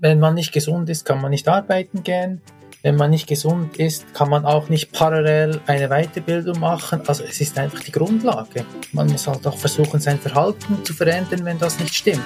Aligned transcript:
wenn 0.00 0.20
man 0.20 0.34
nicht 0.34 0.52
gesund 0.52 0.88
ist, 0.88 1.04
kann 1.04 1.20
man 1.20 1.30
nicht 1.30 1.48
arbeiten 1.48 2.02
gehen. 2.02 2.40
Wenn 2.82 2.94
man 2.94 3.10
nicht 3.10 3.26
gesund 3.26 3.76
ist, 3.78 4.14
kann 4.14 4.30
man 4.30 4.44
auch 4.44 4.68
nicht 4.68 4.92
parallel 4.92 5.60
eine 5.66 5.88
Weiterbildung 5.88 6.60
machen. 6.60 7.02
Also 7.08 7.24
es 7.24 7.40
ist 7.40 7.58
einfach 7.58 7.80
die 7.80 7.90
Grundlage. 7.90 8.64
Man 8.92 9.08
muss 9.08 9.26
halt 9.26 9.44
auch 9.46 9.56
versuchen, 9.56 9.98
sein 9.98 10.20
Verhalten 10.20 10.84
zu 10.84 10.94
verändern, 10.94 11.44
wenn 11.44 11.58
das 11.58 11.80
nicht 11.80 11.94
stimmt. 11.94 12.22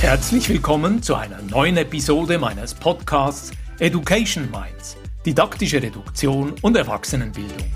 Herzlich 0.00 0.48
willkommen 0.48 1.02
zu 1.02 1.16
einer 1.16 1.42
neuen 1.42 1.76
Episode 1.76 2.38
meines 2.38 2.72
Podcasts 2.72 3.50
Education 3.80 4.48
Minds, 4.52 4.96
didaktische 5.26 5.82
Reduktion 5.82 6.54
und 6.62 6.76
Erwachsenenbildung. 6.76 7.66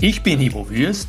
Ich 0.00 0.22
bin 0.22 0.40
Ivo 0.40 0.70
Würst, 0.70 1.08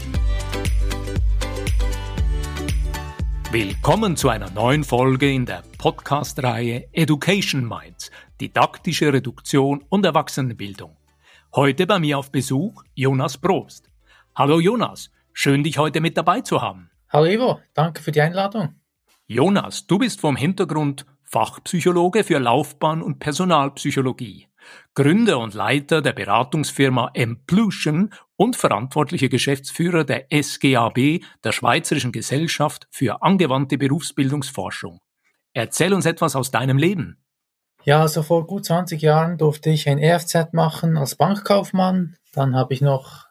Willkommen 3.51 4.15
zu 4.15 4.29
einer 4.29 4.49
neuen 4.49 4.85
Folge 4.85 5.29
in 5.29 5.45
der 5.45 5.61
Podcast-Reihe 5.77 6.87
Education 6.93 7.67
Minds, 7.67 8.09
didaktische 8.39 9.11
Reduktion 9.11 9.83
und 9.89 10.05
Erwachsenenbildung. 10.05 10.95
Heute 11.53 11.85
bei 11.85 11.99
mir 11.99 12.17
auf 12.17 12.31
Besuch 12.31 12.81
Jonas 12.95 13.37
Probst. 13.37 13.91
Hallo 14.37 14.61
Jonas, 14.61 15.11
schön 15.33 15.65
dich 15.65 15.77
heute 15.77 15.99
mit 15.99 16.15
dabei 16.15 16.39
zu 16.39 16.61
haben. 16.61 16.91
Hallo 17.09 17.25
Ivo, 17.25 17.59
danke 17.73 18.01
für 18.01 18.13
die 18.13 18.21
Einladung. 18.21 18.75
Jonas, 19.27 19.85
du 19.85 19.99
bist 19.99 20.21
vom 20.21 20.37
Hintergrund 20.37 21.05
Fachpsychologe 21.25 22.23
für 22.23 22.39
Laufbahn- 22.39 23.01
und 23.01 23.19
Personalpsychologie. 23.19 24.47
Gründer 24.93 25.39
und 25.39 25.55
Leiter 25.55 26.01
der 26.01 26.13
Beratungsfirma 26.13 27.11
Emplution 27.15 28.11
und 28.41 28.55
verantwortlicher 28.55 29.29
Geschäftsführer 29.29 30.03
der 30.03 30.25
SGAB, 30.31 31.19
der 31.43 31.51
Schweizerischen 31.51 32.11
Gesellschaft 32.11 32.87
für 32.89 33.21
angewandte 33.21 33.77
Berufsbildungsforschung. 33.77 34.99
Erzähl 35.53 35.93
uns 35.93 36.07
etwas 36.07 36.35
aus 36.35 36.49
deinem 36.49 36.79
Leben. 36.79 37.23
Ja, 37.83 38.01
also 38.01 38.23
vor 38.23 38.47
gut 38.47 38.65
20 38.65 38.99
Jahren 38.99 39.37
durfte 39.37 39.69
ich 39.69 39.87
ein 39.87 39.99
EFZ 39.99 40.53
machen 40.53 40.97
als 40.97 41.13
Bankkaufmann. 41.13 42.15
Dann 42.33 42.55
habe 42.55 42.73
ich 42.73 42.81
noch 42.81 43.27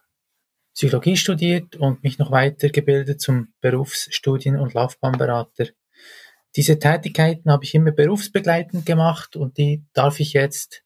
Psychologie 0.74 1.16
studiert 1.16 1.74
und 1.74 2.04
mich 2.04 2.20
noch 2.20 2.30
weitergebildet 2.30 3.20
zum 3.20 3.48
Berufsstudien- 3.60 4.60
und 4.60 4.74
Laufbahnberater. 4.74 5.70
Diese 6.54 6.78
Tätigkeiten 6.78 7.50
habe 7.50 7.64
ich 7.64 7.74
immer 7.74 7.90
berufsbegleitend 7.90 8.86
gemacht 8.86 9.34
und 9.34 9.58
die 9.58 9.84
darf 9.92 10.20
ich 10.20 10.34
jetzt 10.34 10.84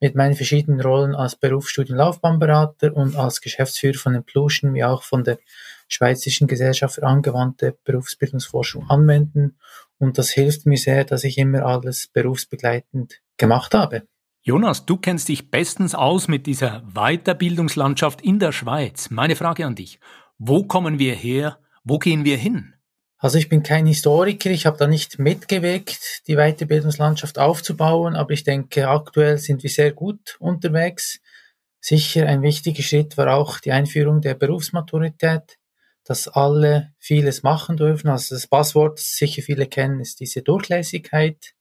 mit 0.00 0.14
meinen 0.14 0.34
verschiedenen 0.34 0.80
Rollen 0.80 1.14
als 1.14 1.36
Berufsstudienlaufbahnberater 1.36 2.96
und 2.96 3.16
als 3.16 3.40
Geschäftsführer 3.40 3.98
von 3.98 4.14
Implusion 4.14 4.74
wie 4.74 4.84
auch 4.84 5.02
von 5.02 5.24
der 5.24 5.38
Schweizerischen 5.88 6.46
Gesellschaft 6.46 6.94
für 6.94 7.02
angewandte 7.02 7.76
Berufsbildungsforschung 7.84 8.88
anwenden. 8.88 9.58
Und 9.98 10.16
das 10.18 10.30
hilft 10.30 10.64
mir 10.66 10.78
sehr, 10.78 11.04
dass 11.04 11.24
ich 11.24 11.36
immer 11.36 11.66
alles 11.66 12.08
berufsbegleitend 12.12 13.20
gemacht 13.36 13.74
habe. 13.74 14.04
Jonas, 14.42 14.86
du 14.86 14.96
kennst 14.96 15.28
dich 15.28 15.50
bestens 15.50 15.94
aus 15.94 16.26
mit 16.26 16.46
dieser 16.46 16.82
Weiterbildungslandschaft 16.94 18.22
in 18.22 18.38
der 18.38 18.52
Schweiz. 18.52 19.10
Meine 19.10 19.36
Frage 19.36 19.66
an 19.66 19.74
dich. 19.74 20.00
Wo 20.38 20.64
kommen 20.64 20.98
wir 20.98 21.14
her? 21.14 21.58
Wo 21.84 21.98
gehen 21.98 22.24
wir 22.24 22.38
hin? 22.38 22.72
Also 23.22 23.36
ich 23.36 23.50
bin 23.50 23.62
kein 23.62 23.84
Historiker, 23.84 24.48
ich 24.48 24.64
habe 24.64 24.78
da 24.78 24.86
nicht 24.86 25.18
mitgewirkt, 25.18 26.26
die 26.26 26.36
Weiterbildungslandschaft 26.36 27.38
aufzubauen, 27.38 28.16
aber 28.16 28.30
ich 28.30 28.44
denke, 28.44 28.88
aktuell 28.88 29.36
sind 29.36 29.62
wir 29.62 29.68
sehr 29.68 29.92
gut 29.92 30.36
unterwegs. 30.38 31.20
Sicher 31.80 32.26
ein 32.26 32.40
wichtiger 32.40 32.82
Schritt 32.82 33.18
war 33.18 33.34
auch 33.34 33.58
die 33.60 33.72
Einführung 33.72 34.22
der 34.22 34.32
Berufsmaturität, 34.34 35.58
dass 36.02 36.28
alle 36.28 36.94
vieles 36.98 37.42
machen 37.42 37.76
dürfen. 37.76 38.08
Also 38.08 38.34
das 38.34 38.46
Passwort, 38.46 38.98
das 38.98 39.16
sicher 39.16 39.42
viele 39.42 39.66
kennen, 39.66 40.00
ist 40.00 40.20
diese 40.20 40.40
Durchlässigkeit. 40.40 41.52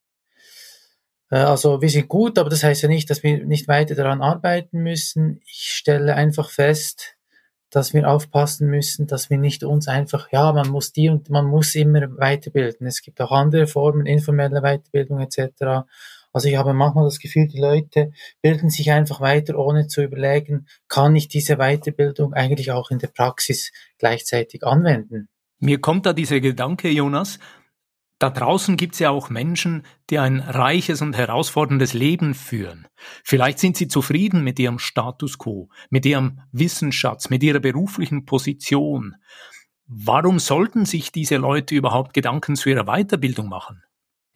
Äh, 1.29 1.39
also 1.39 1.81
wir 1.81 1.89
sind 1.89 2.07
gut, 2.07 2.37
aber 2.37 2.49
das 2.49 2.63
heißt 2.63 2.83
ja 2.83 2.87
nicht, 2.87 3.09
dass 3.09 3.21
wir 3.21 3.45
nicht 3.45 3.67
weiter 3.67 3.95
daran 3.95 4.21
arbeiten 4.21 4.79
müssen. 4.79 5.41
Ich 5.45 5.71
stelle 5.73 6.15
einfach 6.15 6.51
fest, 6.51 7.17
dass 7.71 7.93
wir 7.93 8.09
aufpassen 8.09 8.69
müssen, 8.69 9.07
dass 9.07 9.29
wir 9.29 9.37
nicht 9.37 9.63
uns 9.63 9.87
einfach, 9.87 10.31
ja, 10.31 10.51
man 10.51 10.69
muss 10.69 10.91
die 10.91 11.09
und 11.09 11.29
man 11.29 11.45
muss 11.45 11.75
immer 11.75 12.01
weiterbilden. 12.17 12.87
Es 12.87 13.01
gibt 13.01 13.21
auch 13.21 13.31
andere 13.31 13.67
Formen, 13.67 14.05
informelle 14.05 14.61
Weiterbildung 14.61 15.19
etc. 15.19 15.85
Also 16.31 16.47
ich 16.47 16.57
habe 16.57 16.73
manchmal 16.73 17.05
das 17.05 17.19
Gefühl, 17.19 17.47
die 17.47 17.59
Leute 17.59 18.11
bilden 18.41 18.69
sich 18.69 18.91
einfach 18.91 19.21
weiter, 19.21 19.57
ohne 19.57 19.87
zu 19.87 20.03
überlegen, 20.03 20.67
kann 20.87 21.15
ich 21.15 21.27
diese 21.27 21.57
Weiterbildung 21.57 22.33
eigentlich 22.33 22.71
auch 22.71 22.91
in 22.91 22.99
der 22.99 23.07
Praxis 23.07 23.71
gleichzeitig 23.97 24.63
anwenden. 24.63 25.27
Mir 25.59 25.81
kommt 25.81 26.05
da 26.05 26.13
dieser 26.13 26.39
Gedanke, 26.39 26.89
Jonas, 26.89 27.37
da 28.19 28.29
draußen 28.29 28.75
gibt's 28.75 28.99
ja 28.99 29.09
auch 29.09 29.29
Menschen, 29.29 29.85
die 30.09 30.19
ein 30.19 30.39
reiches 30.39 31.01
und 31.01 31.15
herausforderndes 31.15 31.93
Leben 31.93 32.33
führen. 32.33 32.85
Vielleicht 33.23 33.59
sind 33.59 33.77
sie 33.77 33.87
zufrieden 33.87 34.43
mit 34.43 34.59
ihrem 34.59 34.77
Status 34.77 35.37
quo, 35.37 35.69
mit 35.89 36.05
ihrem 36.05 36.41
Wissensschatz, 36.51 37.29
mit 37.29 37.43
ihrer 37.43 37.59
beruflichen 37.59 38.25
Position. 38.25 39.15
Warum 39.87 40.37
sollten 40.39 40.85
sich 40.85 41.13
diese 41.13 41.37
Leute 41.37 41.73
überhaupt 41.73 42.13
Gedanken 42.13 42.57
zu 42.57 42.69
ihrer 42.69 42.85
Weiterbildung 42.85 43.47
machen? 43.47 43.83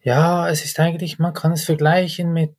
Ja, 0.02 0.48
es 0.48 0.64
ist 0.64 0.80
eigentlich, 0.80 1.18
man 1.18 1.34
kann 1.34 1.52
es 1.52 1.64
vergleichen 1.64 2.32
mit, 2.32 2.56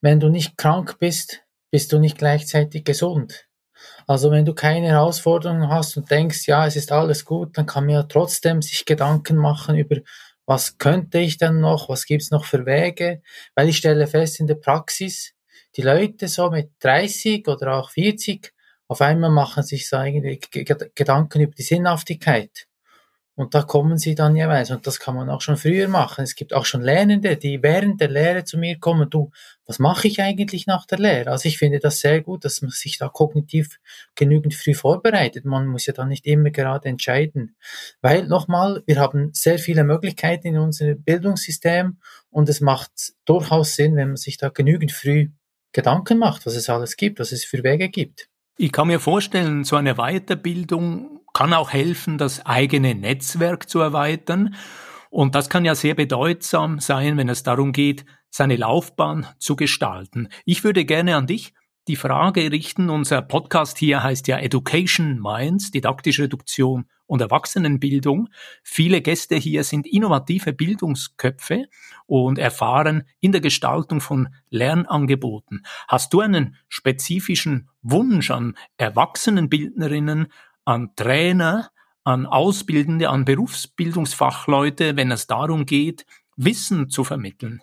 wenn 0.00 0.20
du 0.20 0.28
nicht 0.28 0.56
krank 0.56 0.98
bist, 1.00 1.42
bist 1.70 1.92
du 1.92 1.98
nicht 1.98 2.18
gleichzeitig 2.18 2.84
gesund. 2.84 3.48
Also 4.06 4.30
wenn 4.30 4.44
du 4.44 4.54
keine 4.54 4.88
Herausforderungen 4.88 5.68
hast 5.68 5.96
und 5.96 6.10
denkst, 6.10 6.46
ja, 6.46 6.66
es 6.66 6.76
ist 6.76 6.92
alles 6.92 7.24
gut, 7.24 7.58
dann 7.58 7.66
kann 7.66 7.86
man 7.86 7.94
ja 7.94 8.02
trotzdem 8.04 8.62
sich 8.62 8.84
Gedanken 8.84 9.36
machen 9.36 9.76
über 9.76 9.96
was 10.46 10.78
könnte 10.78 11.18
ich 11.18 11.38
denn 11.38 11.60
noch, 11.60 11.88
was 11.88 12.06
gibt's 12.06 12.30
noch 12.30 12.44
für 12.44 12.66
Wege, 12.66 13.22
weil 13.54 13.68
ich 13.68 13.78
stelle 13.78 14.06
fest 14.06 14.40
in 14.40 14.46
der 14.46 14.54
Praxis, 14.54 15.34
die 15.76 15.82
Leute 15.82 16.28
so 16.28 16.50
mit 16.50 16.70
30 16.80 17.46
oder 17.48 17.74
auch 17.74 17.90
40, 17.90 18.52
auf 18.88 19.00
einmal 19.00 19.30
machen 19.30 19.62
sich 19.62 19.88
so 19.88 19.96
eigentlich 19.96 20.48
Gedanken 20.50 21.40
über 21.40 21.52
die 21.54 21.62
Sinnhaftigkeit. 21.62 22.66
Und 23.36 23.54
da 23.54 23.62
kommen 23.62 23.98
sie 23.98 24.14
dann 24.14 24.34
jeweils. 24.34 24.70
Und 24.70 24.86
das 24.86 24.98
kann 24.98 25.14
man 25.14 25.28
auch 25.28 25.42
schon 25.42 25.58
früher 25.58 25.88
machen. 25.88 26.24
Es 26.24 26.34
gibt 26.36 26.54
auch 26.54 26.64
schon 26.64 26.80
Lernende, 26.80 27.36
die 27.36 27.62
während 27.62 28.00
der 28.00 28.08
Lehre 28.08 28.44
zu 28.44 28.56
mir 28.56 28.78
kommen, 28.78 29.10
du, 29.10 29.30
was 29.66 29.78
mache 29.78 30.08
ich 30.08 30.22
eigentlich 30.22 30.66
nach 30.66 30.86
der 30.86 30.98
Lehre? 30.98 31.30
Also 31.30 31.46
ich 31.46 31.58
finde 31.58 31.78
das 31.78 32.00
sehr 32.00 32.22
gut, 32.22 32.46
dass 32.46 32.62
man 32.62 32.70
sich 32.70 32.96
da 32.96 33.08
kognitiv 33.08 33.78
genügend 34.14 34.54
früh 34.54 34.72
vorbereitet. 34.72 35.44
Man 35.44 35.66
muss 35.66 35.84
ja 35.84 35.92
dann 35.92 36.08
nicht 36.08 36.24
immer 36.24 36.48
gerade 36.48 36.88
entscheiden. 36.88 37.56
Weil 38.00 38.26
nochmal, 38.26 38.82
wir 38.86 38.98
haben 38.98 39.30
sehr 39.34 39.58
viele 39.58 39.84
Möglichkeiten 39.84 40.46
in 40.46 40.58
unserem 40.58 41.02
Bildungssystem 41.02 41.98
und 42.30 42.48
es 42.48 42.62
macht 42.62 43.12
durchaus 43.26 43.76
Sinn, 43.76 43.96
wenn 43.96 44.08
man 44.08 44.16
sich 44.16 44.38
da 44.38 44.48
genügend 44.48 44.92
früh 44.92 45.28
Gedanken 45.72 46.18
macht, 46.18 46.46
was 46.46 46.56
es 46.56 46.70
alles 46.70 46.96
gibt, 46.96 47.20
was 47.20 47.32
es 47.32 47.44
für 47.44 47.62
Wege 47.62 47.90
gibt. 47.90 48.30
Ich 48.56 48.72
kann 48.72 48.86
mir 48.86 48.98
vorstellen, 48.98 49.64
so 49.64 49.76
eine 49.76 49.96
Weiterbildung 49.96 51.15
kann 51.36 51.52
auch 51.52 51.70
helfen, 51.70 52.16
das 52.16 52.46
eigene 52.46 52.94
Netzwerk 52.94 53.68
zu 53.68 53.80
erweitern. 53.80 54.54
Und 55.10 55.34
das 55.34 55.50
kann 55.50 55.66
ja 55.66 55.74
sehr 55.74 55.94
bedeutsam 55.94 56.80
sein, 56.80 57.18
wenn 57.18 57.28
es 57.28 57.42
darum 57.42 57.72
geht, 57.72 58.06
seine 58.30 58.56
Laufbahn 58.56 59.26
zu 59.38 59.54
gestalten. 59.54 60.30
Ich 60.46 60.64
würde 60.64 60.86
gerne 60.86 61.14
an 61.14 61.26
dich 61.26 61.52
die 61.88 61.96
Frage 61.96 62.50
richten, 62.50 62.88
unser 62.88 63.20
Podcast 63.20 63.76
hier 63.76 64.02
heißt 64.02 64.28
ja 64.28 64.38
Education 64.38 65.20
Minds, 65.20 65.72
didaktische 65.72 66.22
Reduktion 66.22 66.86
und 67.04 67.20
Erwachsenenbildung. 67.20 68.28
Viele 68.62 69.02
Gäste 69.02 69.36
hier 69.36 69.62
sind 69.62 69.86
innovative 69.86 70.54
Bildungsköpfe 70.54 71.66
und 72.06 72.38
erfahren 72.38 73.04
in 73.20 73.32
der 73.32 73.42
Gestaltung 73.42 74.00
von 74.00 74.30
Lernangeboten. 74.48 75.66
Hast 75.86 76.14
du 76.14 76.20
einen 76.20 76.56
spezifischen 76.68 77.68
Wunsch 77.82 78.30
an 78.30 78.56
Erwachsenenbildnerinnen, 78.78 80.28
an 80.66 80.90
Trainer, 80.96 81.70
an 82.04 82.26
Ausbildende, 82.26 83.08
an 83.08 83.24
Berufsbildungsfachleute, 83.24 84.96
wenn 84.96 85.10
es 85.10 85.26
darum 85.26 85.64
geht, 85.64 86.04
Wissen 86.36 86.90
zu 86.90 87.02
vermitteln. 87.02 87.62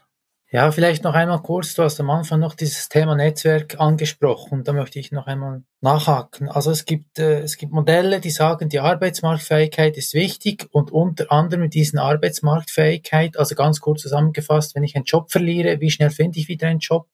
Ja, 0.53 0.71
vielleicht 0.71 1.03
noch 1.03 1.15
einmal 1.15 1.41
kurz, 1.41 1.73
du 1.73 1.81
hast 1.81 2.00
am 2.00 2.11
Anfang 2.11 2.39
noch 2.39 2.53
dieses 2.53 2.88
Thema 2.88 3.15
Netzwerk 3.15 3.79
angesprochen, 3.79 4.63
da 4.63 4.71
möchte 4.71 5.00
ich 5.00 5.11
noch 5.11 5.25
einmal 5.25 5.63
nachhaken. 5.81 6.47
Also 6.47 6.69
es 6.69 6.85
gibt, 6.85 7.17
äh, 7.17 7.39
es 7.39 7.57
gibt 7.57 7.73
Modelle, 7.73 8.19
die 8.19 8.29
sagen, 8.29 8.69
die 8.69 8.79
Arbeitsmarktfähigkeit 8.79 9.97
ist 9.97 10.13
wichtig 10.13 10.67
und 10.71 10.91
unter 10.91 11.31
anderem 11.31 11.63
mit 11.63 11.73
diesen 11.73 11.97
Arbeitsmarktfähigkeit, 11.97 13.35
also 13.35 13.56
ganz 13.56 13.81
kurz 13.81 14.03
zusammengefasst, 14.03 14.75
wenn 14.75 14.83
ich 14.83 14.95
einen 14.95 15.06
Job 15.06 15.31
verliere, 15.31 15.79
wie 15.81 15.89
schnell 15.89 16.11
finde 16.11 16.38
ich 16.38 16.47
wieder 16.47 16.67
einen 16.67 16.77
Job? 16.79 17.07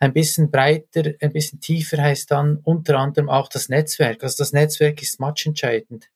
Ein 0.00 0.12
bisschen 0.12 0.50
breiter, 0.50 1.12
ein 1.20 1.32
bisschen 1.32 1.60
tiefer 1.60 2.02
heißt 2.02 2.30
dann 2.30 2.58
unter 2.64 2.98
anderem 2.98 3.28
auch 3.28 3.48
das 3.48 3.68
Netzwerk. 3.68 4.22
Also 4.22 4.36
das 4.38 4.52
Netzwerk 4.52 5.02
ist 5.02 5.20
matchentscheidend. 5.20 6.08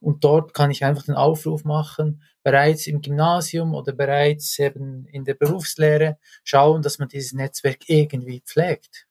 Und 0.00 0.24
dort 0.24 0.54
kann 0.54 0.70
ich 0.70 0.84
einfach 0.84 1.04
den 1.04 1.14
Aufruf 1.14 1.64
machen, 1.64 2.22
bereits 2.42 2.86
im 2.86 3.00
Gymnasium 3.00 3.74
oder 3.74 3.92
bereits 3.92 4.58
eben 4.58 5.06
in 5.06 5.24
der 5.24 5.34
Berufslehre 5.34 6.18
schauen, 6.44 6.82
dass 6.82 6.98
man 6.98 7.08
dieses 7.08 7.32
Netzwerk 7.32 7.88
irgendwie 7.88 8.40
pflegt. 8.40 9.06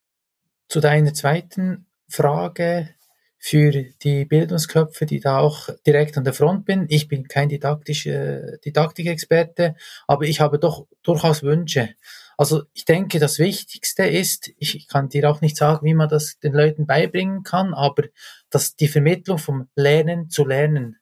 Zu 0.68 0.80
deiner 0.80 1.14
zweiten 1.14 1.86
Frage 2.08 2.90
für 3.38 3.72
die 4.02 4.26
Bildungsköpfe, 4.26 5.06
die 5.06 5.20
da 5.20 5.38
auch 5.38 5.70
direkt 5.86 6.18
an 6.18 6.24
der 6.24 6.34
Front 6.34 6.66
bin. 6.66 6.88
Ich 6.90 7.08
bin 7.08 7.28
kein 7.28 7.50
didaktischer 7.50 8.58
Didaktikexperte, 8.58 9.76
aber 10.08 10.24
ich 10.24 10.40
habe 10.40 10.58
doch 10.58 10.88
durchaus 11.04 11.44
Wünsche. 11.44 11.90
Also 12.38 12.64
ich 12.74 12.86
denke, 12.86 13.20
das 13.20 13.40
Wichtigste 13.40 14.04
ist, 14.04 14.52
ich 14.58 14.88
kann 14.88 15.10
dir 15.10 15.30
auch 15.30 15.42
nicht 15.42 15.58
sagen, 15.58 15.86
wie 15.86 15.94
man 15.94 16.10
das 16.10 16.40
den 16.40 16.54
Leuten 16.54 16.86
beibringen 16.86 17.44
kann, 17.44 17.74
aber 17.74 18.04
dass 18.50 18.76
die 18.76 18.88
Vermittlung 18.88 19.38
vom 19.38 19.70
Lernen 19.76 20.30
zu 20.30 20.46
lernen. 20.46 20.98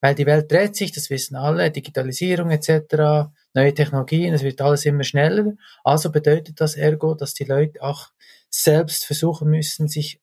Weil 0.00 0.14
die 0.14 0.26
Welt 0.26 0.50
dreht 0.50 0.76
sich, 0.76 0.92
das 0.92 1.10
wissen 1.10 1.36
alle, 1.36 1.70
Digitalisierung 1.70 2.50
etc., 2.50 3.30
neue 3.54 3.74
Technologien, 3.74 4.34
es 4.34 4.42
wird 4.42 4.60
alles 4.60 4.84
immer 4.84 5.04
schneller. 5.04 5.54
Also 5.84 6.12
bedeutet 6.12 6.60
das 6.60 6.74
ergo, 6.74 7.14
dass 7.14 7.34
die 7.34 7.44
Leute 7.44 7.80
auch 7.82 8.10
selbst 8.50 9.06
versuchen 9.06 9.48
müssen, 9.48 9.88
sich 9.88 10.20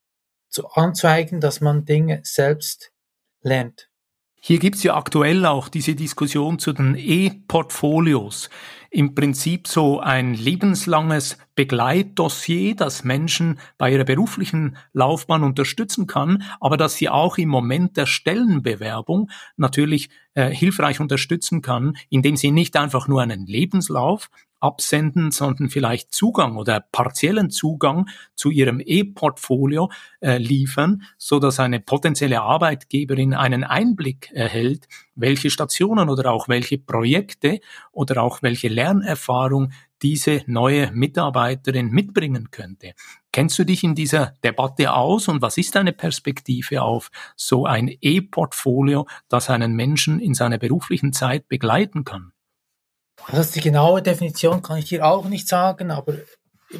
zu 0.48 0.68
anzeigen, 0.68 1.40
dass 1.40 1.60
man 1.60 1.84
Dinge 1.84 2.20
selbst 2.22 2.92
lernt. 3.42 3.90
Hier 4.46 4.58
gibt's 4.58 4.82
ja 4.82 4.94
aktuell 4.94 5.46
auch 5.46 5.70
diese 5.70 5.94
Diskussion 5.94 6.58
zu 6.58 6.74
den 6.74 6.96
E-Portfolios. 6.98 8.50
Im 8.90 9.14
Prinzip 9.14 9.66
so 9.66 10.00
ein 10.00 10.34
lebenslanges 10.34 11.38
Begleitdossier, 11.54 12.76
das 12.76 13.04
Menschen 13.04 13.58
bei 13.78 13.90
ihrer 13.90 14.04
beruflichen 14.04 14.76
Laufbahn 14.92 15.44
unterstützen 15.44 16.06
kann, 16.06 16.42
aber 16.60 16.76
dass 16.76 16.96
sie 16.96 17.08
auch 17.08 17.38
im 17.38 17.48
Moment 17.48 17.96
der 17.96 18.04
Stellenbewerbung 18.04 19.30
natürlich 19.56 20.10
äh, 20.34 20.50
hilfreich 20.50 21.00
unterstützen 21.00 21.62
kann, 21.62 21.96
indem 22.10 22.36
sie 22.36 22.50
nicht 22.50 22.76
einfach 22.76 23.08
nur 23.08 23.22
einen 23.22 23.46
Lebenslauf 23.46 24.28
absenden, 24.64 25.30
sondern 25.30 25.68
vielleicht 25.68 26.12
Zugang 26.12 26.56
oder 26.56 26.80
partiellen 26.80 27.50
Zugang 27.50 28.08
zu 28.34 28.50
ihrem 28.50 28.80
E-Portfolio 28.84 29.90
äh, 30.20 30.38
liefern, 30.38 31.02
so 31.18 31.38
dass 31.38 31.60
eine 31.60 31.80
potenzielle 31.80 32.40
Arbeitgeberin 32.40 33.34
einen 33.34 33.62
Einblick 33.62 34.30
erhält, 34.32 34.88
welche 35.14 35.50
Stationen 35.50 36.08
oder 36.08 36.32
auch 36.32 36.48
welche 36.48 36.78
Projekte 36.78 37.60
oder 37.92 38.22
auch 38.22 38.42
welche 38.42 38.68
Lernerfahrung 38.68 39.70
diese 40.02 40.42
neue 40.46 40.90
Mitarbeiterin 40.92 41.88
mitbringen 41.88 42.50
könnte. 42.50 42.92
Kennst 43.32 43.58
du 43.58 43.64
dich 43.64 43.84
in 43.84 43.94
dieser 43.94 44.34
Debatte 44.44 44.92
aus 44.92 45.28
und 45.28 45.40
was 45.40 45.56
ist 45.56 45.74
deine 45.74 45.92
Perspektive 45.92 46.82
auf 46.82 47.10
so 47.36 47.64
ein 47.66 47.90
E-Portfolio, 48.00 49.06
das 49.28 49.50
einen 49.50 49.74
Menschen 49.74 50.20
in 50.20 50.34
seiner 50.34 50.58
beruflichen 50.58 51.12
Zeit 51.12 51.48
begleiten 51.48 52.04
kann? 52.04 52.33
Also 53.26 53.52
die 53.52 53.60
genaue 53.60 54.02
Definition 54.02 54.62
kann 54.62 54.78
ich 54.78 54.86
dir 54.86 55.04
auch 55.04 55.28
nicht 55.28 55.48
sagen, 55.48 55.90
aber 55.90 56.14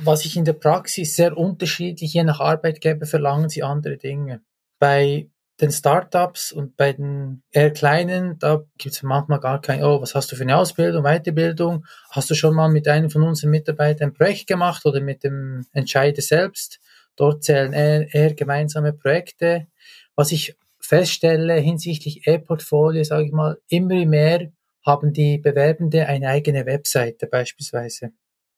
was 0.03 0.25
ich 0.25 0.37
in 0.37 0.45
der 0.45 0.55
Praxis 0.55 1.17
sehr 1.17 1.37
unterschiedlich, 1.37 2.15
je 2.15 2.25
nach 2.25 2.41
Arbeitgeber 2.41 3.07
verlangen 3.07 3.49
sie 3.49 3.63
andere 3.63 3.97
Dinge. 3.97 4.43
Bei 4.79 5.29
den 5.61 5.71
Startups 5.71 6.51
und 6.51 6.77
bei 6.77 6.93
den 6.93 7.43
eher 7.53 7.71
kleinen, 7.71 8.39
da 8.41 8.65
gibt 8.77 8.95
es 8.95 9.03
manchmal 9.03 9.39
gar 9.39 9.61
kein, 9.61 9.85
oh, 9.85 10.03
was 10.03 10.15
hast 10.15 10.33
du 10.33 10.37
für 10.37 10.43
eine 10.43 10.57
Ausbildung, 10.57 11.05
Weiterbildung? 11.05 11.87
Hast 12.11 12.29
du 12.29 12.35
schon 12.35 12.55
mal 12.55 12.69
mit 12.69 12.89
einem 12.89 13.09
von 13.09 13.23
unseren 13.23 13.51
Mitarbeitern 13.51 14.09
ein 14.09 14.15
Projekt 14.15 14.49
gemacht 14.49 14.85
oder 14.85 15.01
mit 15.01 15.23
dem 15.23 15.65
Entscheider 15.73 16.23
selbst? 16.23 16.81
Dort 17.17 17.45
zählen 17.45 17.73
eher, 17.73 18.13
eher 18.13 18.35
gemeinsame 18.35 18.93
Projekte. 18.93 19.69
Was 20.17 20.33
ich 20.33 20.57
feststelle 20.81 21.55
hinsichtlich 21.55 22.27
E-Portfolio, 22.27 23.05
sage 23.05 23.27
ich 23.27 23.33
mal, 23.33 23.57
immer 23.69 24.05
mehr 24.07 24.51
haben 24.85 25.13
die 25.13 25.39
Bewerbende 25.39 26.07
eine 26.07 26.29
eigene 26.29 26.67
Webseite 26.67 27.27
beispielsweise. 27.27 28.13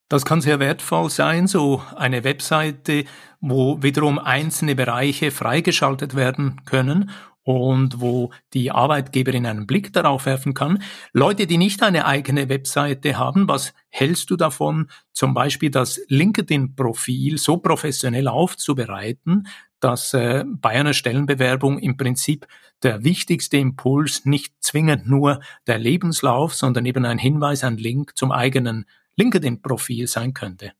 Das 0.08 0.24
kann 0.24 0.40
sehr 0.40 0.60
wertvoll 0.60 1.10
sein, 1.10 1.48
so 1.48 1.82
eine 1.96 2.22
Webseite, 2.22 3.04
wo 3.40 3.82
wiederum 3.82 4.20
einzelne 4.20 4.76
Bereiche 4.76 5.32
freigeschaltet 5.32 6.14
werden 6.14 6.60
können 6.64 7.10
und 7.46 8.00
wo 8.00 8.30
die 8.54 8.72
Arbeitgeberin 8.72 9.46
einen 9.46 9.66
Blick 9.66 9.92
darauf 9.92 10.26
werfen 10.26 10.52
kann. 10.52 10.82
Leute, 11.12 11.46
die 11.46 11.58
nicht 11.58 11.82
eine 11.82 12.04
eigene 12.04 12.48
Webseite 12.48 13.18
haben, 13.18 13.48
was 13.48 13.72
hältst 13.88 14.30
du 14.30 14.36
davon, 14.36 14.90
zum 15.12 15.32
Beispiel 15.32 15.70
das 15.70 16.00
LinkedIn-Profil 16.08 17.38
so 17.38 17.56
professionell 17.56 18.26
aufzubereiten, 18.26 19.46
dass 19.80 20.14
äh, 20.14 20.44
bei 20.46 20.70
einer 20.70 20.94
Stellenbewerbung 20.94 21.78
im 21.78 21.96
Prinzip 21.96 22.46
der 22.82 23.04
wichtigste 23.04 23.56
Impuls 23.56 24.24
nicht 24.24 24.54
zwingend 24.60 25.08
nur 25.08 25.40
der 25.66 25.78
Lebenslauf, 25.78 26.54
sondern 26.54 26.86
eben 26.86 27.04
ein 27.04 27.18
Hinweis, 27.18 27.64
ein 27.64 27.76
Link 27.76 28.16
zum 28.16 28.32
eigenen 28.32 28.86
LinkedIn-Profil 29.16 30.06
sein 30.06 30.34
könnte. 30.34 30.72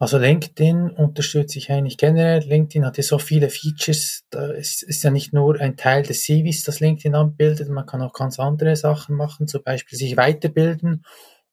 Also 0.00 0.16
LinkedIn 0.16 0.90
unterstütze 0.90 1.58
ich 1.58 1.72
eigentlich 1.72 1.96
generell. 1.96 2.40
LinkedIn 2.44 2.86
hat 2.86 2.98
ja 2.98 3.02
so 3.02 3.18
viele 3.18 3.50
Features. 3.50 4.24
Ist, 4.56 4.84
ist 4.84 5.02
ja 5.02 5.10
nicht 5.10 5.32
nur 5.32 5.60
ein 5.60 5.76
Teil 5.76 6.04
des 6.04 6.22
CVs, 6.22 6.62
das 6.62 6.78
LinkedIn 6.78 7.16
anbildet. 7.16 7.68
Man 7.68 7.84
kann 7.84 8.02
auch 8.02 8.12
ganz 8.12 8.38
andere 8.38 8.76
Sachen 8.76 9.16
machen, 9.16 9.48
zum 9.48 9.64
Beispiel 9.64 9.98
sich 9.98 10.16
weiterbilden 10.16 11.04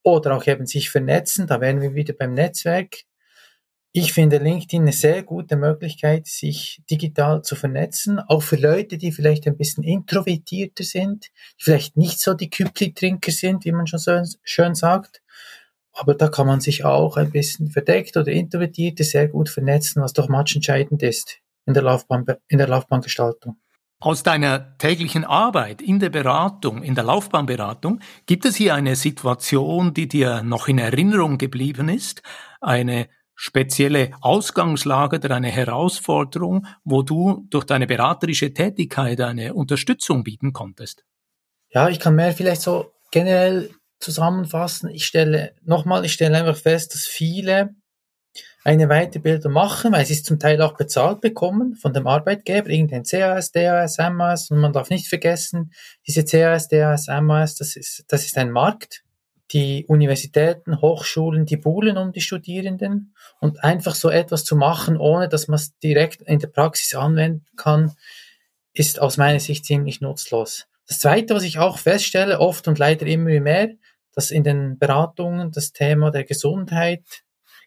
oder 0.04 0.36
auch 0.36 0.46
eben 0.46 0.66
sich 0.66 0.90
vernetzen. 0.90 1.48
Da 1.48 1.60
wären 1.60 1.80
wir 1.80 1.94
wieder 1.94 2.14
beim 2.14 2.34
Netzwerk. 2.34 2.98
Ich 3.98 4.12
finde 4.12 4.36
LinkedIn 4.36 4.82
eine 4.82 4.92
sehr 4.92 5.22
gute 5.22 5.56
Möglichkeit, 5.56 6.26
sich 6.26 6.82
digital 6.90 7.40
zu 7.40 7.56
vernetzen, 7.56 8.18
auch 8.18 8.42
für 8.42 8.56
Leute, 8.56 8.98
die 8.98 9.10
vielleicht 9.10 9.46
ein 9.46 9.56
bisschen 9.56 9.84
introvertierter 9.84 10.84
sind, 10.84 11.30
vielleicht 11.56 11.96
nicht 11.96 12.20
so 12.20 12.34
die 12.34 12.50
Küppli-Trinker 12.50 13.32
sind, 13.32 13.64
wie 13.64 13.72
man 13.72 13.86
schon 13.86 13.98
so 13.98 14.20
schön 14.42 14.74
sagt, 14.74 15.22
aber 15.94 16.14
da 16.14 16.28
kann 16.28 16.46
man 16.46 16.60
sich 16.60 16.84
auch 16.84 17.16
ein 17.16 17.30
bisschen 17.30 17.70
verdeckt 17.70 18.18
oder 18.18 18.30
introvertiert 18.30 18.98
sehr 18.98 19.28
gut 19.28 19.48
vernetzen, 19.48 20.02
was 20.02 20.12
doch 20.12 20.28
matchentscheidend 20.28 21.02
ist 21.02 21.38
in 21.64 21.72
der 21.72 21.82
Laufbahn, 21.82 22.26
in 22.48 22.58
der 22.58 22.68
Laufbahngestaltung. 22.68 23.56
Aus 23.98 24.22
deiner 24.22 24.76
täglichen 24.76 25.24
Arbeit 25.24 25.80
in 25.80 26.00
der 26.00 26.10
Beratung, 26.10 26.82
in 26.82 26.94
der 26.94 27.04
Laufbahnberatung, 27.04 28.00
gibt 28.26 28.44
es 28.44 28.56
hier 28.56 28.74
eine 28.74 28.94
Situation, 28.94 29.94
die 29.94 30.06
dir 30.06 30.42
noch 30.42 30.68
in 30.68 30.76
Erinnerung 30.76 31.38
geblieben 31.38 31.88
ist? 31.88 32.20
Eine 32.60 33.08
spezielle 33.36 34.10
Ausgangslage 34.22 35.16
oder 35.18 35.36
eine 35.36 35.50
Herausforderung, 35.50 36.66
wo 36.84 37.02
du 37.02 37.46
durch 37.50 37.64
deine 37.64 37.86
beraterische 37.86 38.52
Tätigkeit 38.52 39.20
eine 39.20 39.54
Unterstützung 39.54 40.24
bieten 40.24 40.52
konntest? 40.52 41.04
Ja, 41.68 41.88
ich 41.88 42.00
kann 42.00 42.16
mehr 42.16 42.32
vielleicht 42.32 42.62
so 42.62 42.92
generell 43.10 43.70
zusammenfassen. 44.00 44.90
Ich 44.90 45.06
stelle, 45.06 45.54
nochmal, 45.62 46.04
ich 46.04 46.12
stelle 46.12 46.38
einfach 46.38 46.56
fest, 46.56 46.94
dass 46.94 47.04
viele 47.04 47.74
eine 48.64 48.88
Weiterbildung 48.88 49.52
machen, 49.52 49.92
weil 49.92 50.04
sie 50.04 50.14
es 50.14 50.24
zum 50.24 50.40
Teil 50.40 50.60
auch 50.60 50.76
bezahlt 50.76 51.20
bekommen 51.20 51.76
von 51.76 51.92
dem 51.92 52.08
Arbeitgeber, 52.08 52.68
irgendein 52.68 53.04
CAS, 53.04 53.52
DAS, 53.52 53.98
MAS 53.98 54.50
und 54.50 54.58
man 54.58 54.72
darf 54.72 54.90
nicht 54.90 55.06
vergessen, 55.06 55.72
diese 56.06 56.24
CAS, 56.24 56.68
DAS, 56.68 57.06
MAS, 57.06 57.54
das 57.54 57.76
ist, 57.76 58.04
das 58.08 58.26
ist 58.26 58.36
ein 58.36 58.50
Markt. 58.50 59.04
Die 59.52 59.86
Universitäten, 59.86 60.80
Hochschulen, 60.80 61.46
die 61.46 61.56
buhlen 61.56 61.96
um 61.98 62.12
die 62.12 62.20
Studierenden 62.20 63.14
und 63.40 63.62
einfach 63.62 63.94
so 63.94 64.10
etwas 64.10 64.44
zu 64.44 64.56
machen, 64.56 64.96
ohne 64.96 65.28
dass 65.28 65.46
man 65.46 65.56
es 65.56 65.78
direkt 65.78 66.22
in 66.22 66.40
der 66.40 66.48
Praxis 66.48 66.94
anwenden 66.94 67.46
kann, 67.56 67.92
ist 68.72 69.00
aus 69.00 69.16
meiner 69.16 69.40
Sicht 69.40 69.64
ziemlich 69.64 70.00
nutzlos. 70.00 70.66
Das 70.88 70.98
Zweite, 70.98 71.34
was 71.34 71.42
ich 71.44 71.58
auch 71.58 71.78
feststelle, 71.78 72.40
oft 72.40 72.68
und 72.68 72.78
leider 72.78 73.06
immer 73.06 73.40
mehr, 73.40 73.70
dass 74.12 74.30
in 74.30 74.44
den 74.44 74.78
Beratungen 74.78 75.52
das 75.52 75.72
Thema 75.72 76.10
der 76.10 76.24
Gesundheit, 76.24 77.04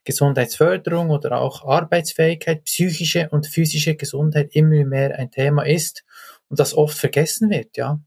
Gesundheitsförderung 0.03 1.09
oder 1.09 1.39
auch 1.39 1.65
Arbeitsfähigkeit, 1.65 2.63
psychische 2.63 3.29
und 3.29 3.47
physische 3.47 3.95
Gesundheit 3.95 4.55
immer 4.55 4.85
mehr 4.85 5.17
ein 5.17 5.31
Thema 5.31 5.63
ist 5.63 6.03
und 6.47 6.59
das 6.59 6.73
oft 6.73 6.97
vergessen 6.97 7.49
wird, 7.49 7.77
ja. 7.77 7.99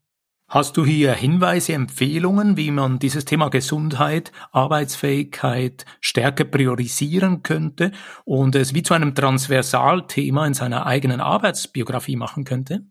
Hast 0.52 0.76
du 0.76 0.84
hier 0.84 1.14
Hinweise, 1.14 1.72
Empfehlungen, 1.72 2.58
wie 2.58 2.70
man 2.72 2.98
dieses 2.98 3.24
Thema 3.24 3.48
Gesundheit, 3.48 4.32
Arbeitsfähigkeit 4.50 5.86
stärker 6.02 6.44
priorisieren 6.44 7.42
könnte 7.42 7.90
und 8.26 8.54
es 8.54 8.74
wie 8.74 8.82
zu 8.82 8.92
einem 8.92 9.14
Transversalthema 9.14 10.46
in 10.46 10.52
seiner 10.52 10.84
eigenen 10.84 11.22
Arbeitsbiografie 11.22 12.16
machen 12.16 12.44
könnte? 12.44 12.82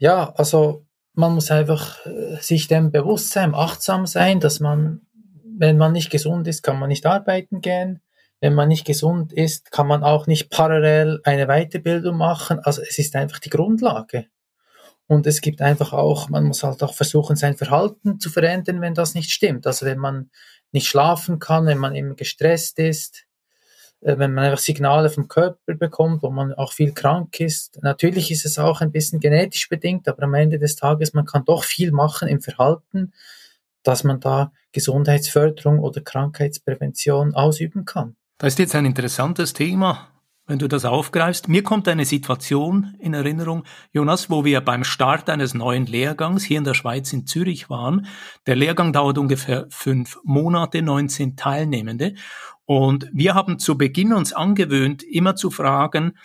Ja, 0.00 0.32
also 0.34 0.84
man 1.14 1.34
muss 1.34 1.52
einfach 1.52 2.04
äh, 2.04 2.38
sich 2.40 2.66
dem 2.66 2.90
bewusst 2.90 3.30
sein, 3.30 3.54
achtsam 3.54 4.04
sein, 4.06 4.40
dass 4.40 4.58
man, 4.58 5.02
wenn 5.56 5.78
man 5.78 5.92
nicht 5.92 6.10
gesund 6.10 6.48
ist, 6.48 6.64
kann 6.64 6.80
man 6.80 6.88
nicht 6.88 7.06
arbeiten 7.06 7.60
gehen. 7.60 8.00
Wenn 8.40 8.54
man 8.54 8.66
nicht 8.66 8.84
gesund 8.84 9.32
ist, 9.32 9.70
kann 9.70 9.86
man 9.86 10.02
auch 10.02 10.26
nicht 10.26 10.50
parallel 10.50 11.20
eine 11.22 11.46
Weiterbildung 11.46 12.16
machen. 12.16 12.58
Also 12.58 12.82
es 12.82 12.98
ist 12.98 13.14
einfach 13.14 13.38
die 13.38 13.50
Grundlage. 13.50 14.26
Und 15.06 15.26
es 15.26 15.40
gibt 15.40 15.60
einfach 15.60 15.92
auch, 15.92 16.28
man 16.28 16.44
muss 16.44 16.62
halt 16.62 16.82
auch 16.82 16.94
versuchen, 16.94 17.36
sein 17.36 17.56
Verhalten 17.56 18.18
zu 18.18 18.30
verändern, 18.30 18.80
wenn 18.80 18.94
das 18.94 19.14
nicht 19.14 19.30
stimmt. 19.30 19.66
Also 19.66 19.84
wenn 19.84 19.98
man 19.98 20.30
nicht 20.72 20.88
schlafen 20.88 21.38
kann, 21.38 21.66
wenn 21.66 21.78
man 21.78 21.94
immer 21.94 22.14
gestresst 22.14 22.78
ist, 22.78 23.26
äh, 24.00 24.18
wenn 24.18 24.34
man 24.34 24.44
einfach 24.44 24.58
Signale 24.58 25.10
vom 25.10 25.28
Körper 25.28 25.74
bekommt, 25.74 26.22
wo 26.22 26.30
man 26.30 26.52
auch 26.54 26.72
viel 26.72 26.92
krank 26.92 27.40
ist. 27.40 27.78
Natürlich 27.82 28.30
ist 28.30 28.44
es 28.44 28.58
auch 28.58 28.80
ein 28.80 28.92
bisschen 28.92 29.20
genetisch 29.20 29.68
bedingt, 29.68 30.08
aber 30.08 30.24
am 30.24 30.34
Ende 30.34 30.58
des 30.58 30.76
Tages, 30.76 31.14
man 31.14 31.26
kann 31.26 31.44
doch 31.44 31.64
viel 31.64 31.92
machen 31.92 32.28
im 32.28 32.40
Verhalten, 32.40 33.12
dass 33.82 34.04
man 34.04 34.20
da 34.20 34.52
Gesundheitsförderung 34.72 35.78
oder 35.80 36.00
Krankheitsprävention 36.00 37.34
ausüben 37.34 37.84
kann. 37.84 38.16
Das 38.38 38.54
ist 38.54 38.58
jetzt 38.58 38.74
ein 38.74 38.86
interessantes 38.86 39.52
Thema, 39.52 40.08
wenn 40.52 40.58
du 40.58 40.68
das 40.68 40.84
aufgreifst. 40.84 41.48
Mir 41.48 41.62
kommt 41.62 41.88
eine 41.88 42.04
Situation 42.04 42.94
in 42.98 43.14
Erinnerung, 43.14 43.64
Jonas, 43.90 44.28
wo 44.28 44.44
wir 44.44 44.60
beim 44.60 44.84
Start 44.84 45.30
eines 45.30 45.54
neuen 45.54 45.86
Lehrgangs 45.86 46.44
hier 46.44 46.58
in 46.58 46.64
der 46.64 46.74
Schweiz 46.74 47.10
in 47.14 47.26
Zürich 47.26 47.70
waren. 47.70 48.06
Der 48.46 48.54
Lehrgang 48.54 48.92
dauert 48.92 49.16
ungefähr 49.16 49.66
fünf 49.70 50.18
Monate, 50.24 50.82
19 50.82 51.36
Teilnehmende. 51.36 52.16
Und 52.66 53.08
wir 53.14 53.32
haben 53.32 53.58
zu 53.58 53.78
Beginn 53.78 54.12
uns 54.12 54.34
angewöhnt, 54.34 55.02
immer 55.02 55.36
zu 55.36 55.50
fragen, 55.50 56.18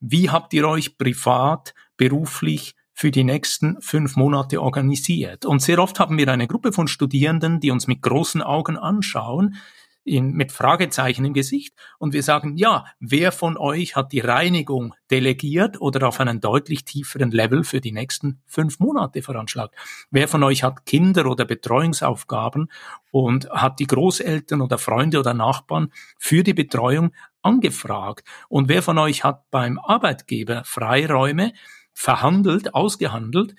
wie 0.00 0.30
habt 0.30 0.54
ihr 0.54 0.66
euch 0.66 0.96
privat, 0.96 1.74
beruflich 1.98 2.76
für 2.94 3.10
die 3.10 3.24
nächsten 3.24 3.78
fünf 3.82 4.16
Monate 4.16 4.62
organisiert? 4.62 5.44
Und 5.44 5.60
sehr 5.60 5.78
oft 5.78 6.00
haben 6.00 6.16
wir 6.16 6.28
eine 6.28 6.46
Gruppe 6.46 6.72
von 6.72 6.88
Studierenden, 6.88 7.60
die 7.60 7.70
uns 7.70 7.86
mit 7.86 8.00
großen 8.00 8.40
Augen 8.40 8.78
anschauen, 8.78 9.56
in, 10.04 10.32
mit 10.32 10.52
Fragezeichen 10.52 11.24
im 11.24 11.32
Gesicht 11.32 11.74
und 11.98 12.12
wir 12.12 12.22
sagen, 12.22 12.56
ja, 12.56 12.84
wer 13.00 13.32
von 13.32 13.56
euch 13.56 13.96
hat 13.96 14.12
die 14.12 14.20
Reinigung 14.20 14.94
delegiert 15.10 15.80
oder 15.80 16.06
auf 16.06 16.20
einen 16.20 16.40
deutlich 16.40 16.84
tieferen 16.84 17.30
Level 17.30 17.64
für 17.64 17.80
die 17.80 17.92
nächsten 17.92 18.40
fünf 18.46 18.78
Monate 18.78 19.22
veranschlagt? 19.22 19.74
Wer 20.10 20.28
von 20.28 20.42
euch 20.42 20.62
hat 20.62 20.86
Kinder 20.86 21.26
oder 21.26 21.44
Betreuungsaufgaben 21.44 22.70
und 23.10 23.48
hat 23.50 23.80
die 23.80 23.86
Großeltern 23.86 24.60
oder 24.60 24.78
Freunde 24.78 25.18
oder 25.18 25.34
Nachbarn 25.34 25.92
für 26.18 26.42
die 26.42 26.54
Betreuung 26.54 27.12
angefragt? 27.42 28.26
Und 28.48 28.68
wer 28.68 28.82
von 28.82 28.98
euch 28.98 29.24
hat 29.24 29.50
beim 29.50 29.78
Arbeitgeber 29.78 30.62
Freiräume 30.64 31.52
verhandelt, 31.94 32.74
ausgehandelt 32.74 33.54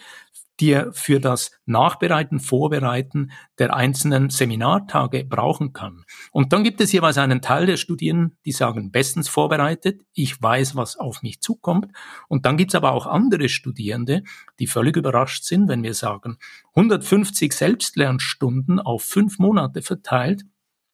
die 0.59 0.81
für 0.91 1.19
das 1.19 1.51
Nachbereiten, 1.65 2.39
Vorbereiten 2.39 3.31
der 3.59 3.75
einzelnen 3.75 4.29
Seminartage 4.29 5.25
brauchen 5.25 5.73
kann. 5.73 6.05
Und 6.31 6.53
dann 6.53 6.63
gibt 6.63 6.79
es 6.81 6.91
jeweils 6.91 7.17
einen 7.17 7.41
Teil 7.41 7.65
der 7.65 7.77
Studierenden, 7.77 8.37
die 8.45 8.51
sagen, 8.51 8.91
bestens 8.91 9.27
vorbereitet, 9.27 10.01
ich 10.13 10.41
weiß, 10.41 10.75
was 10.75 10.97
auf 10.97 11.21
mich 11.23 11.41
zukommt. 11.41 11.91
Und 12.27 12.45
dann 12.45 12.57
gibt 12.57 12.71
es 12.71 12.75
aber 12.75 12.93
auch 12.93 13.05
andere 13.05 13.49
Studierende, 13.49 14.23
die 14.59 14.67
völlig 14.67 14.95
überrascht 14.95 15.43
sind, 15.43 15.67
wenn 15.67 15.83
wir 15.83 15.93
sagen, 15.93 16.37
150 16.75 17.51
Selbstlernstunden 17.53 18.79
auf 18.79 19.03
fünf 19.03 19.39
Monate 19.39 19.81
verteilt, 19.81 20.43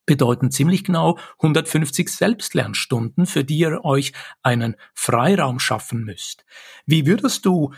bedeuten 0.06 0.52
ziemlich 0.52 0.84
genau 0.84 1.18
150 1.38 2.10
Selbstlernstunden, 2.10 3.26
für 3.26 3.44
die 3.44 3.60
ihr 3.60 3.86
euch 3.86 4.14
einen 4.42 4.76
Freiraum 4.94 5.60
schaffen 5.60 6.04
müsst. 6.04 6.44
Wie 6.86 7.06
würdest 7.06 7.46
du 7.46 7.74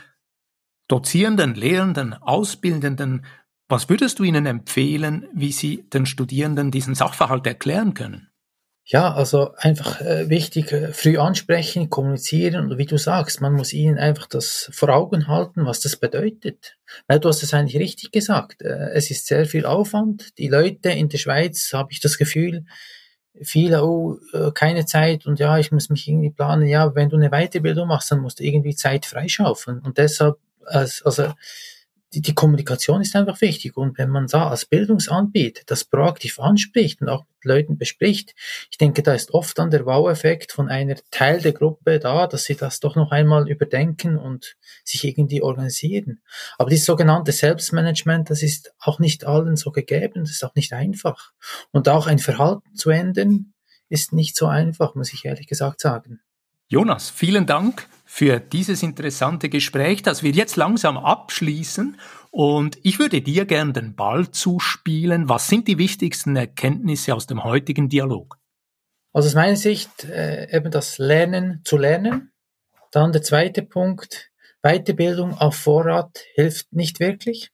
Dozierenden, 0.94 1.56
Lehrenden, 1.56 2.14
Ausbildenden, 2.14 3.26
was 3.68 3.90
würdest 3.90 4.20
du 4.20 4.24
ihnen 4.26 4.46
empfehlen, 4.46 5.28
wie 5.34 5.52
sie 5.52 5.90
den 5.90 6.06
Studierenden 6.06 6.70
diesen 6.70 6.94
Sachverhalt 6.94 7.48
erklären 7.48 7.96
können? 7.96 8.30
Ja, 8.86 9.12
also 9.12 9.56
einfach 9.58 10.02
äh, 10.02 10.30
wichtig, 10.30 10.72
äh, 10.72 10.94
früh 10.94 11.18
ansprechen, 11.18 11.90
kommunizieren 11.90 12.70
und 12.70 12.78
wie 12.78 12.86
du 12.86 13.00
sagst, 13.00 13.42
man 13.42 13.54
muss 13.54 13.74
ihnen 13.74 13.98
einfach 13.98 14.28
das 14.28 14.70
vor 14.72 14.90
Augen 14.90 15.28
halten, 15.28 15.66
was 15.66 15.80
das 15.80 15.96
bedeutet. 15.96 16.78
Weil 17.08 17.20
du 17.20 17.28
hast 17.28 17.42
es 17.42 17.56
eigentlich 17.56 17.82
richtig 17.82 18.12
gesagt. 18.12 18.62
Äh, 18.62 18.92
es 18.94 19.10
ist 19.10 19.26
sehr 19.26 19.48
viel 19.48 19.66
Aufwand. 19.66 20.38
Die 20.38 20.48
Leute 20.48 20.92
in 20.92 21.10
der 21.10 21.18
Schweiz, 21.18 21.72
habe 21.74 21.92
ich 21.92 22.02
das 22.02 22.20
Gefühl, 22.20 22.66
viele, 23.42 23.84
oh, 23.84 24.20
äh, 24.34 24.52
keine 24.54 24.86
Zeit 24.86 25.26
und 25.26 25.40
ja, 25.40 25.58
ich 25.58 25.72
muss 25.72 25.90
mich 25.90 26.08
irgendwie 26.08 26.30
planen. 26.30 26.68
Ja, 26.68 26.94
wenn 26.94 27.10
du 27.10 27.16
eine 27.16 27.32
Weiterbildung 27.32 27.88
machst, 27.88 28.12
dann 28.12 28.20
musst 28.20 28.40
du 28.40 28.44
irgendwie 28.44 28.76
Zeit 28.76 29.08
freischaufeln. 29.08 29.80
Und 29.80 29.98
deshalb 29.98 30.38
also 30.68 31.34
die, 32.14 32.36
Kommunikation 32.36 33.02
ist 33.02 33.16
einfach 33.16 33.42
wichtig. 33.42 33.76
Und 33.76 33.98
wenn 33.98 34.10
man 34.10 34.28
da 34.28 34.50
als 34.50 34.66
Bildungsanbieter 34.66 35.64
das 35.66 35.84
proaktiv 35.84 36.40
anspricht 36.40 37.02
und 37.02 37.10
auch 37.10 37.22
mit 37.22 37.46
Leuten 37.46 37.78
bespricht, 37.78 38.36
ich 38.70 38.78
denke, 38.78 39.02
da 39.02 39.14
ist 39.14 39.34
oft 39.34 39.58
dann 39.58 39.72
der 39.72 39.86
Wow-Effekt 39.86 40.52
von 40.52 40.70
einer 40.70 40.96
Teil 41.12 41.42
der 41.42 41.54
Gruppe 41.54 42.00
da, 42.00 42.28
dass 42.28 42.44
sie 42.44 42.56
das 42.56 42.80
doch 42.80 42.96
noch 42.96 43.12
einmal 43.12 43.50
überdenken 43.50 44.18
und 44.18 44.56
sich 44.84 45.04
irgendwie 45.04 45.42
organisieren. 45.42 46.22
Aber 46.58 46.70
dieses 46.70 46.86
sogenannte 46.86 47.32
Selbstmanagement, 47.32 48.30
das 48.30 48.44
ist 48.44 48.74
auch 48.80 49.00
nicht 49.00 49.26
allen 49.26 49.56
so 49.56 49.72
gegeben, 49.72 50.22
das 50.24 50.32
ist 50.32 50.44
auch 50.44 50.56
nicht 50.56 50.74
einfach. 50.74 51.32
Und 51.72 51.90
auch 51.90 52.08
ein 52.08 52.20
Verhalten 52.20 52.76
zu 52.76 52.92
ändern, 52.92 53.54
ist 53.90 54.14
nicht 54.14 54.36
so 54.36 54.48
einfach, 54.48 54.96
muss 54.96 55.14
ich 55.14 55.26
ehrlich 55.26 55.48
gesagt 55.48 55.82
sagen. 55.82 56.22
Jonas, 56.74 57.12
vielen 57.12 57.46
Dank 57.46 57.88
für 58.04 58.40
dieses 58.40 58.82
interessante 58.82 59.48
Gespräch, 59.48 60.02
das 60.02 60.24
wir 60.24 60.32
jetzt 60.32 60.56
langsam 60.56 60.98
abschließen. 60.98 62.00
Und 62.32 62.80
ich 62.82 62.98
würde 62.98 63.22
dir 63.22 63.46
gern 63.46 63.74
den 63.74 63.96
Ball 63.96 64.32
zuspielen. 64.32 65.30
Was 65.30 65.48
sind 65.48 65.68
die 65.68 65.78
wichtigsten 65.78 66.36
Erkenntnisse 66.36 67.14
aus 67.14 67.28
dem 67.28 67.44
heutigen 67.44 67.90
Dialog? 67.90 68.40
Also 69.14 69.28
aus 69.28 69.36
meiner 69.36 69.56
Sicht 69.56 70.06
äh, 70.06 70.48
eben 70.50 70.72
das 70.72 70.98
Lernen 70.98 71.62
zu 71.64 71.78
lernen. 71.78 72.32
Dann 72.90 73.12
der 73.12 73.22
zweite 73.22 73.62
Punkt, 73.62 74.32
Weiterbildung 74.64 75.38
auf 75.38 75.56
Vorrat 75.56 76.24
hilft 76.34 76.74
nicht 76.74 77.00
wirklich. 77.00 77.52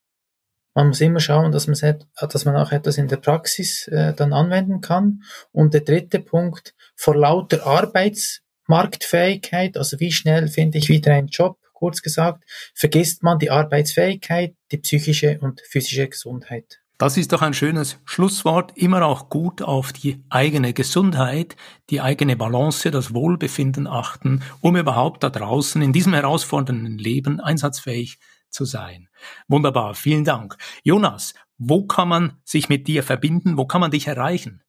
Man 0.73 0.87
muss 0.87 1.01
immer 1.01 1.19
schauen, 1.19 1.51
dass 1.51 1.67
man, 1.67 1.99
dass 2.21 2.45
man 2.45 2.55
auch 2.55 2.71
etwas 2.71 2.97
in 2.97 3.09
der 3.09 3.17
Praxis 3.17 3.85
äh, 3.89 4.13
dann 4.13 4.31
anwenden 4.31 4.79
kann. 4.79 5.23
Und 5.51 5.73
der 5.73 5.81
dritte 5.81 6.21
Punkt, 6.21 6.73
vor 6.95 7.17
lauter 7.17 7.67
Arbeits 7.67 8.43
Marktfähigkeit, 8.69 9.77
also 9.77 9.99
wie 9.99 10.11
schnell 10.11 10.47
finde 10.47 10.77
ich 10.77 10.89
wieder 10.89 11.13
einen 11.13 11.27
Job, 11.27 11.57
kurz 11.73 12.01
gesagt, 12.01 12.43
vergisst 12.75 13.23
man 13.23 13.39
die 13.39 13.49
Arbeitsfähigkeit, 13.49 14.55
die 14.71 14.77
psychische 14.77 15.39
und 15.39 15.61
physische 15.61 16.07
Gesundheit. 16.07 16.79
Das 16.99 17.15
ist 17.15 17.31
doch 17.31 17.41
ein 17.41 17.53
schönes 17.53 17.97
Schlusswort. 18.03 18.77
Immer 18.77 19.05
auch 19.05 19.29
gut 19.29 19.61
auf 19.61 19.93
die 19.93 20.21
eigene 20.29 20.73
Gesundheit, 20.73 21.55
die 21.89 22.01
eigene 22.01 22.35
Balance, 22.35 22.91
das 22.91 23.13
Wohlbefinden 23.13 23.87
achten, 23.87 24.43
um 24.59 24.75
überhaupt 24.75 25.23
da 25.23 25.29
draußen 25.29 25.81
in 25.81 25.93
diesem 25.93 26.13
herausfordernden 26.13 26.97
Leben 26.97 27.39
einsatzfähig 27.39 28.19
zu 28.49 28.65
sein. 28.65 29.07
Wunderbar, 29.47 29.95
vielen 29.95 30.25
Dank. 30.25 30.57
Jonas, 30.83 31.33
wo 31.57 31.87
kann 31.87 32.09
man 32.09 32.33
sich 32.43 32.67
mit 32.67 32.87
dir 32.87 33.01
verbinden? 33.01 33.57
Wo 33.57 33.65
kann 33.65 33.81
man 33.81 33.91
dich 33.91 34.07
erreichen? 34.07 34.61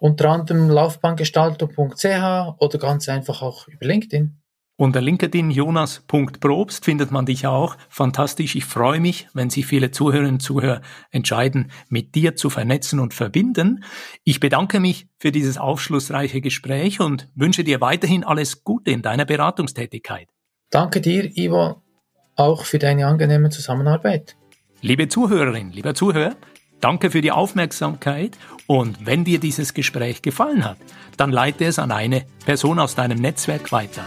Unter 0.00 0.30
anderem 0.30 0.68
laufbahngestaltung.ch 0.70 2.54
oder 2.58 2.78
ganz 2.78 3.08
einfach 3.08 3.42
auch 3.42 3.68
über 3.68 3.86
LinkedIn. 3.86 4.38
Unter 4.80 5.00
LinkedIn 5.00 5.50
jonas.probst 5.50 6.84
findet 6.84 7.10
man 7.10 7.26
dich 7.26 7.48
auch. 7.48 7.76
Fantastisch. 7.88 8.54
Ich 8.54 8.64
freue 8.64 9.00
mich, 9.00 9.26
wenn 9.34 9.50
sich 9.50 9.66
viele 9.66 9.90
Zuhörerinnen 9.90 10.34
und 10.34 10.40
Zuhörer 10.40 10.82
entscheiden, 11.10 11.72
mit 11.88 12.14
dir 12.14 12.36
zu 12.36 12.48
vernetzen 12.48 13.00
und 13.00 13.12
verbinden. 13.12 13.82
Ich 14.22 14.38
bedanke 14.38 14.78
mich 14.78 15.08
für 15.18 15.32
dieses 15.32 15.58
aufschlussreiche 15.58 16.40
Gespräch 16.40 17.00
und 17.00 17.28
wünsche 17.34 17.64
dir 17.64 17.80
weiterhin 17.80 18.22
alles 18.22 18.62
Gute 18.62 18.92
in 18.92 19.02
deiner 19.02 19.24
Beratungstätigkeit. 19.24 20.28
Danke 20.70 21.00
dir, 21.00 21.36
Ivo, 21.36 21.82
auch 22.36 22.64
für 22.64 22.78
deine 22.78 23.08
angenehme 23.08 23.50
Zusammenarbeit. 23.50 24.36
Liebe 24.80 25.08
Zuhörerin, 25.08 25.72
lieber 25.72 25.94
Zuhörer, 25.94 26.36
Danke 26.80 27.10
für 27.10 27.20
die 27.20 27.32
Aufmerksamkeit 27.32 28.38
und 28.68 29.04
wenn 29.04 29.24
dir 29.24 29.40
dieses 29.40 29.74
Gespräch 29.74 30.22
gefallen 30.22 30.64
hat, 30.64 30.76
dann 31.16 31.32
leite 31.32 31.64
es 31.64 31.80
an 31.80 31.90
eine 31.90 32.24
Person 32.44 32.78
aus 32.78 32.94
deinem 32.94 33.18
Netzwerk 33.18 33.72
weiter. 33.72 34.04